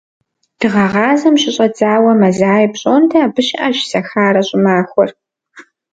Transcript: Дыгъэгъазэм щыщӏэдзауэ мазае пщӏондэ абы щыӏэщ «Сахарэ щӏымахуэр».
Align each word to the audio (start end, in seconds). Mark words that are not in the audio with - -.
Дыгъэгъазэм 0.59 1.35
щыщӏэдзауэ 1.41 2.11
мазае 2.21 2.67
пщӏондэ 2.73 3.17
абы 3.25 3.41
щыӏэщ 3.47 3.77
«Сахарэ 3.89 4.41
щӏымахуэр». 4.47 5.09